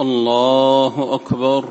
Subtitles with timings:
[0.00, 1.64] الله أكبر.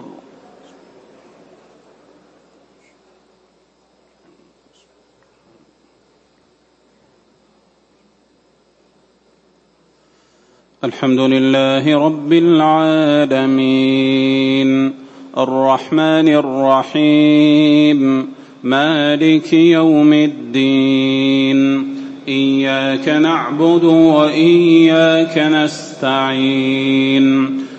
[10.84, 14.94] الحمد لله رب العالمين.
[15.38, 18.34] الرحمن الرحيم.
[18.64, 21.88] مالك يوم الدين.
[22.28, 27.67] إياك نعبد وإياك نستعين.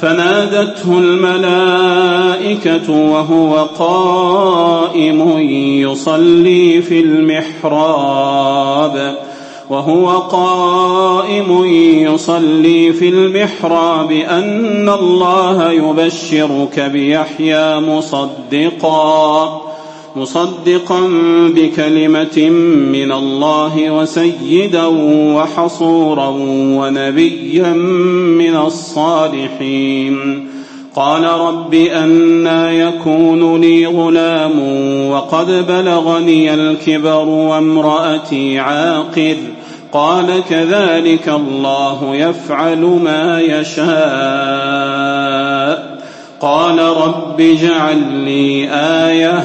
[0.00, 5.38] فنادته الملائكة وهو قائم
[5.90, 8.46] يصلي في المحراب.
[9.70, 11.64] وهو قائم
[12.14, 19.65] يصلي في المحراب أن الله يبشرك بيحيى مصدقا.
[20.16, 21.00] مصدقا
[21.54, 22.50] بكلمة
[22.92, 24.84] من الله وسيدا
[25.36, 27.72] وحصورا ونبيا
[28.38, 30.46] من الصالحين.
[30.94, 34.60] قال رب أنا يكون لي غلام
[35.10, 39.36] وقد بلغني الكبر وامرأتي عاقر.
[39.92, 43.86] قال كذلك الله يفعل ما يشاء.
[46.40, 49.44] قال رب اجعل لي آية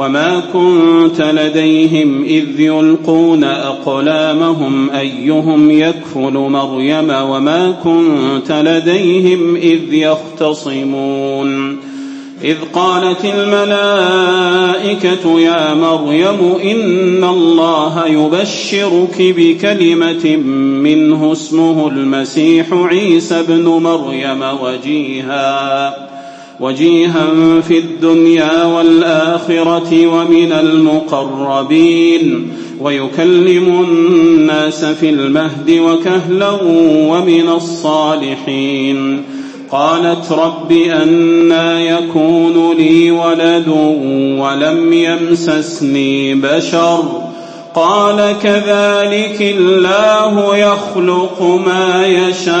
[0.00, 11.76] وما كنت لديهم إذ يلقون أقلامهم أيهم يكفل مريم وما كنت لديهم إذ يختصمون
[12.44, 14.60] إذ قالت الملائكة
[15.40, 20.36] يا مريم إن الله يبشرك بكلمة
[20.82, 26.10] منه اسمه المسيح عيسى بن مريم وجيهاً
[26.60, 27.26] وجيها
[27.68, 36.50] في الدنيا والآخرة ومن المقربين ويكلم الناس في المهد وكهلا
[36.84, 39.22] ومن الصالحين
[39.70, 43.68] قالت رب أنا يكون لي ولد
[44.38, 47.02] ولم يمسسني بشر
[47.74, 52.60] قال كذلك الله يخلق ما يشاء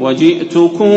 [0.00, 0.90] وجئتكم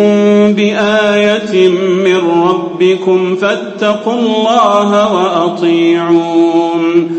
[0.54, 7.10] بآية من ربكم فاتقوا الله وأطيعون.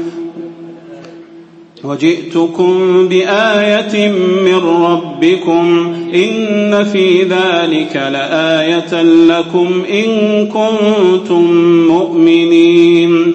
[1.85, 4.09] وجئتكم بآية
[4.45, 10.07] من ربكم إن في ذلك لآية لكم إن
[10.47, 11.43] كنتم
[11.87, 13.35] مؤمنين.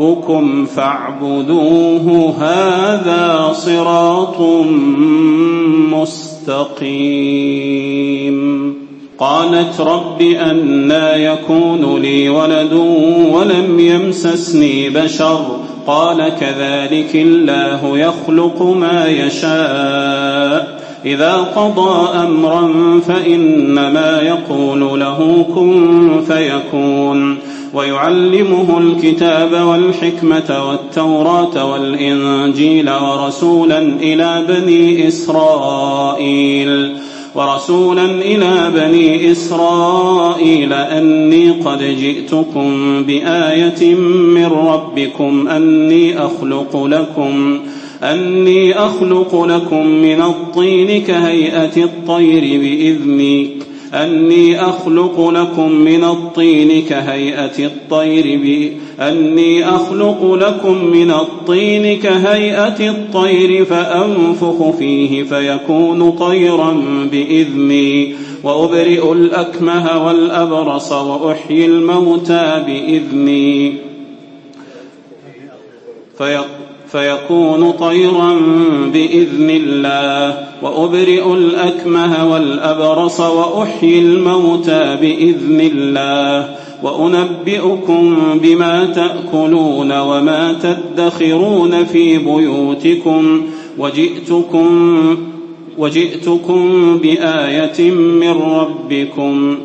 [0.00, 4.40] وربكم فاعبدوه هذا صراط
[5.92, 6.90] مستقيم.
[9.18, 12.72] قالت رب أنا يكون لي ولد
[13.32, 15.40] ولم يمسسني بشر.
[15.86, 20.80] قال كذلك الله يخلق ما يشاء.
[21.04, 27.38] إذا قضى أمرا فإنما يقول له كن فيكون.
[27.74, 36.96] ويعلمه الكتاب والحكمة والتوراة والإنجيل ورسولا إلى بني إسرائيل.
[37.34, 47.60] ورسولا إلى بني إسرائيل أني قد جئتكم بآية من ربكم أني أخلق لكم
[48.02, 53.59] أني أخلق لكم من الطين كهيئة الطير بإذني.
[53.94, 58.72] أني أخلق لكم من الطين كهيئة الطير ب...
[59.02, 66.82] أني أخلق لكم من الطين كهيئة الطير فأنفخ فيه فيكون طيرا
[67.12, 73.74] بإذني وأبرئ الأكمه والأبرص وأحيي الموتى بإذني.
[76.18, 78.32] فيقول فيكون طيرا
[78.92, 80.38] بإذن الله.
[80.62, 86.48] وأبرئ الأكمه والأبرص وأحيي الموتى بإذن الله.
[86.82, 93.42] وأنبئكم بما تأكلون وما تدخرون في بيوتكم.
[93.78, 94.98] وجئتكم
[95.78, 99.58] وجئتكم بآية من ربكم.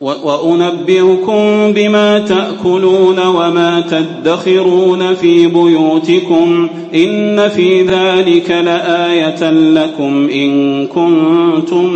[0.00, 11.86] وأنبئكم بما تأكلون وما تدخرون في بيوتكم إن في ذلك لآية لكم إن كنتم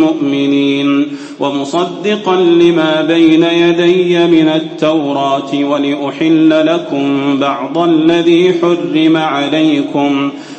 [0.00, 1.06] مؤمنين
[1.40, 10.30] ومصدقا لما بين يدي من التوراة ولأحل لكم بعض الذي حرم عليكم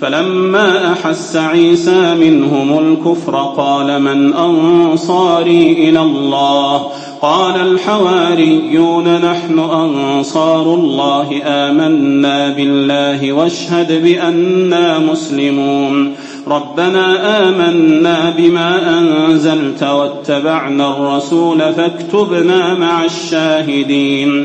[0.00, 6.86] فلما أحس عيسى منهم الكفر قال من أنصاري إلى الله؟
[7.22, 16.14] قال الحواريون نحن أنصار الله آمنا بالله واشهد بأننا مسلمون.
[16.48, 24.44] ربنا آمنا بما أنزلت واتبعنا الرسول فاكتبنا مع الشاهدين.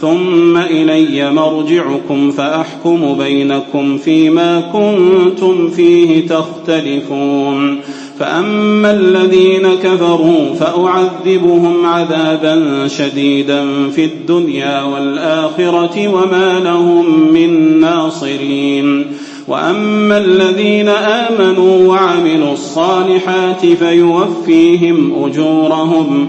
[0.00, 7.80] ثم إلي مرجعكم فأحكم بينكم فيما كنتم فيه تختلفون.
[8.18, 19.06] فأما الذين كفروا فأعذبهم عذابا شديدا في الدنيا والآخرة وما لهم من ناصرين.
[19.48, 26.28] وأما الذين آمنوا وعملوا الصالحات فيوفيهم أجورهم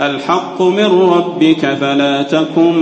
[0.00, 2.74] الحق من ربك فلا تكن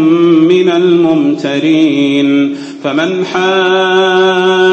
[0.48, 4.68] من الممترين فمن حاجك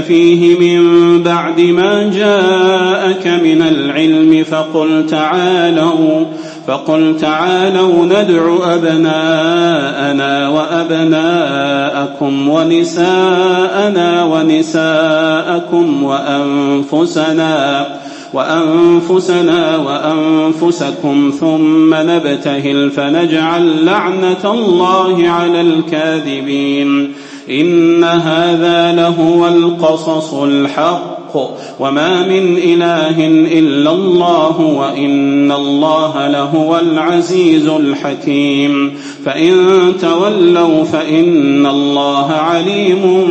[0.00, 6.24] فيه من بعد ما جاءك من العلم فقل تعالوا
[6.66, 17.86] فقل تعالوا ندع أبناءنا وأبناءكم ونساءنا ونساءكم وأنفسنا
[18.34, 27.12] وأنفسنا وأنفسكم ثم نبتهل فنجعل لعنة الله على الكاذبين.
[27.50, 31.36] إن هذا لهو القصص الحق.
[31.80, 33.26] وما من إله
[33.58, 38.92] إلا الله وإن الله لهو العزيز الحكيم.
[39.24, 39.54] فإن
[40.00, 43.24] تولوا فإن الله عليم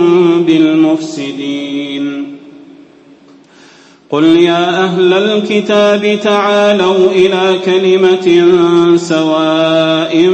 [0.48, 2.19] بالمفسدين.
[4.12, 8.48] قل يا أهل الكتاب تعالوا إلى كلمة
[8.98, 10.30] سواء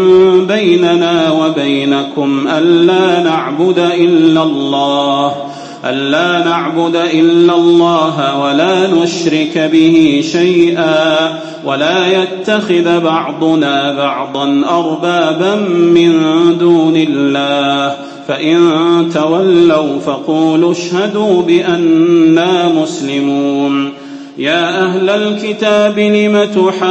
[0.47, 5.33] بيننا وبينكم ألا نعبد إلا الله
[5.85, 16.13] ألا نعبد إلا الله ولا نشرك به شيئا ولا يتخذ بعضنا بعضا أربابا من
[16.57, 17.95] دون الله
[18.27, 18.59] فإن
[19.13, 23.89] تولوا فقولوا اشهدوا بأننا مسلمون.
[24.37, 26.85] يا أهل الكتاب لم تحاجون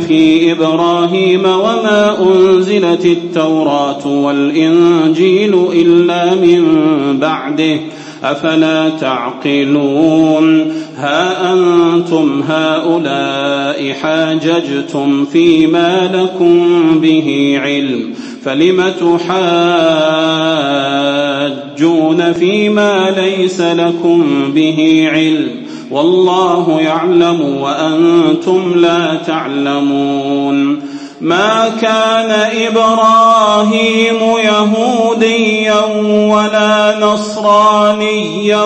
[0.00, 6.64] في إبراهيم وما أنزلت التوراة والإنجيل إلا من
[7.20, 7.80] بعده؟
[8.24, 18.14] أفلا تعقلون؟ ها أنتم هؤلاء حاججتم فيما لكم به علم.
[18.44, 18.92] فلم
[21.80, 25.50] تحاجون فيما ليس لكم به علم
[25.90, 38.62] والله يعلم وأنتم لا تعلمون ما كان إبراهيم يهوديا ولا نصرانيا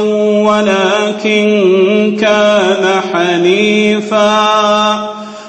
[0.47, 4.45] ولكن كان حنيفا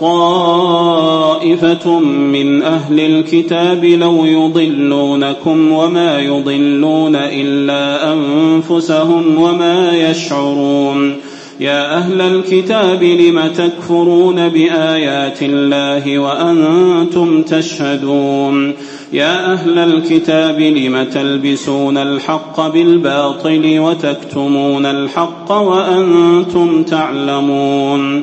[0.00, 11.16] طائفة من أهل الكتاب لو يضلونكم وما يضلون إلا أنفسهم وما يشعرون
[11.60, 18.74] يا أهل الكتاب لم تكفرون بآيات الله وأنتم تشهدون
[19.12, 28.22] يا أهل الكتاب لم تلبسون الحق بالباطل وتكتمون الحق وأنتم تعلمون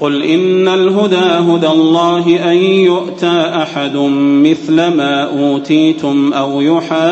[0.00, 3.96] قل إن الهدى هدى الله أن يؤتى أحد
[4.44, 7.02] مثل ما أوتيتم أو يحاجوكم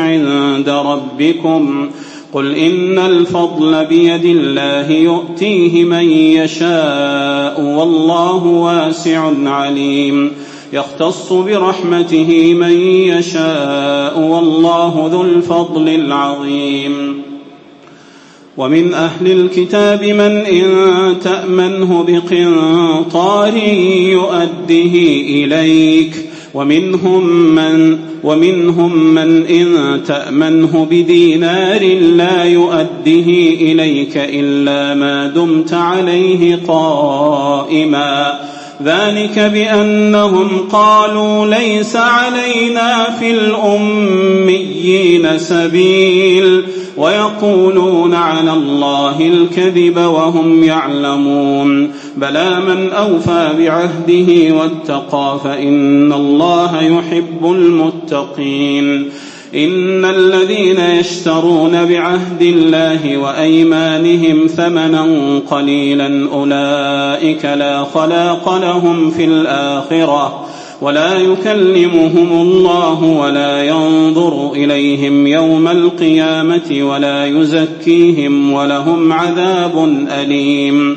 [0.00, 1.90] عند ربكم.
[2.32, 10.32] قل إن الفضل بيد الله يؤتيه من يشاء والله واسع عليم.
[10.72, 17.27] يختص برحمته من يشاء والله ذو الفضل العظيم.
[18.58, 20.66] ومن أهل الكتاب من إن
[21.24, 23.56] تأمنه بقنطار
[24.12, 24.94] يؤده
[25.28, 26.16] إليك
[26.54, 31.84] ومنهم من ومنهم من إن تأمنه بدينار
[32.16, 33.26] لا يؤده
[33.60, 38.40] إليك إلا ما دمت عليه قائما.
[38.84, 46.64] ذلك بأنهم قالوا ليس علينا في الأميين سبيل.
[46.98, 51.90] ويقولون على الله الكذب وهم يعلمون.
[52.16, 59.10] بلى من أوفى بعهده واتقى فإن الله يحب المتقين.
[59.54, 65.06] إن الذين يشترون بعهد الله وأيمانهم ثمنا
[65.50, 70.46] قليلا أولئك لا خلاق لهم في الآخرة.
[70.80, 80.96] ولا يكلمهم الله ولا ينظر إليهم يوم القيامة ولا يزكيهم ولهم عذاب أليم.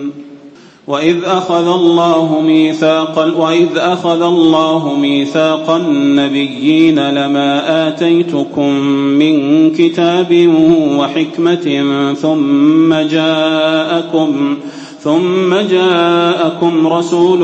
[0.91, 8.73] وإذ أخذ الله ميثاق وإذ أخذ الله ميثاق النبيين لما آتيتكم
[9.19, 10.49] من كتاب
[10.97, 11.83] وحكمة
[12.21, 14.57] ثم جاءكم
[14.99, 17.39] ثم جاءكم رسول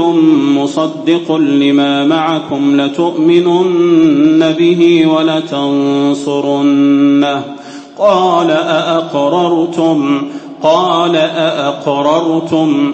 [0.55, 6.63] مصدق لما معكم لتؤمنن به ولتنصرنه
[7.97, 10.21] قال أأقررتم
[10.63, 12.93] قال أأقررتم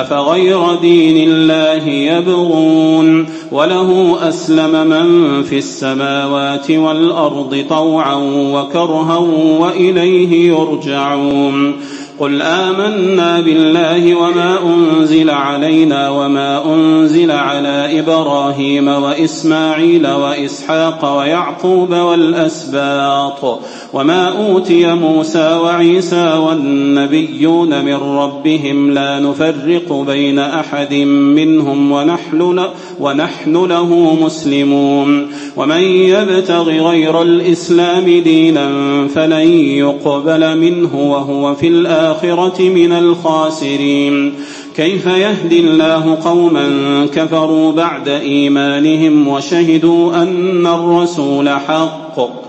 [0.00, 8.14] أفغير دين الله يبغون وله أسلم من في السماوات والأرض طوعا
[8.52, 9.16] وكرها
[9.60, 11.76] وإليه يرجعون
[12.18, 23.60] قل آمنا بالله وما أنزل علينا وما أنزل على إبراهيم وإسماعيل وإسحاق ويعقوب والأسباط
[23.96, 30.94] وما أوتي موسى وعيسى والنبيون من ربهم لا نفرق بين أحد
[31.34, 32.58] منهم ونحن,
[33.00, 38.68] ونحن له مسلمون ومن يبتغ غير الإسلام دينا
[39.14, 44.34] فلن يقبل منه وهو في الآخرة من الخاسرين
[44.76, 46.68] كيف يهدي الله قوما
[47.14, 52.45] كفروا بعد إيمانهم وشهدوا أن الرسول حق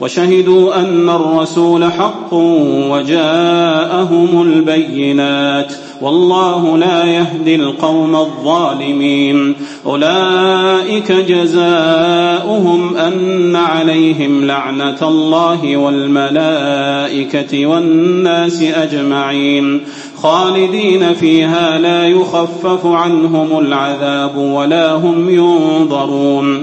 [0.00, 2.34] وشهدوا أن الرسول حق
[2.90, 9.54] وجاءهم البينات والله لا يهدي القوم الظالمين.
[9.86, 19.80] أولئك جزاؤهم أن عليهم لعنة الله والملائكة والناس أجمعين.
[20.22, 26.62] خالدين فيها لا يخفف عنهم العذاب ولا هم ينظرون.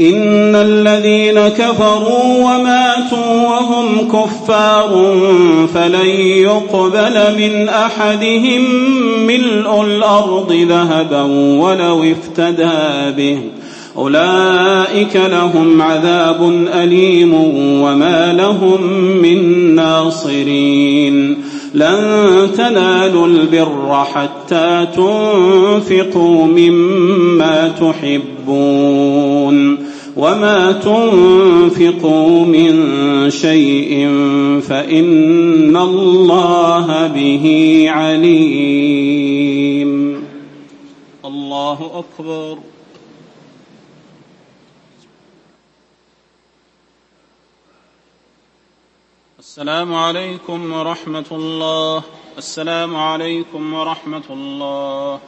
[0.00, 5.16] إن الذين كفروا وماتوا وهم كفار
[5.74, 8.62] فلن يقبل من أحدهم
[9.26, 11.22] ملء الأرض ذهبا
[11.60, 13.38] ولو افتدى به.
[13.96, 17.34] أولئك لهم عذاب أليم
[17.82, 18.82] وما لهم
[19.22, 21.36] من ناصرين.
[21.74, 29.89] لن تنالوا البر حتى تنفقوا مما تحبون.
[30.16, 34.08] وما تنفقوا من شيء
[34.60, 39.90] فإن الله به عليم.
[41.24, 42.58] الله أكبر.
[49.38, 52.02] السلام عليكم ورحمة الله.
[52.38, 55.20] السلام عليكم ورحمة الله.